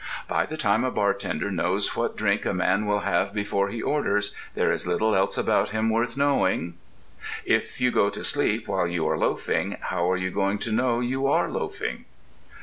By 0.27 0.47
the 0.47 0.57
time 0.57 0.83
a 0.83 0.89
bartender 0.89 1.51
knows 1.51 1.95
what 1.95 2.17
drink 2.17 2.43
a 2.43 2.55
man 2.55 2.87
will 2.87 3.01
have 3.01 3.35
before 3.35 3.69
he 3.69 3.83
orders, 3.83 4.35
there 4.55 4.71
is 4.71 4.87
little 4.87 5.13
else 5.15 5.37
about 5.37 5.69
him 5.69 5.91
worth 5.91 6.17
knowing. 6.17 6.73
If 7.45 7.79
you 7.79 7.91
go 7.91 8.09
to 8.09 8.23
sleep 8.23 8.67
while 8.67 8.87
you 8.87 9.05
are 9.07 9.15
loafing, 9.15 9.77
how 9.79 10.09
are 10.09 10.17
you 10.17 10.31
going 10.31 10.57
to 10.57 10.71
know 10.71 11.01
you 11.01 11.27
are 11.27 11.51
loafing? 11.51 12.05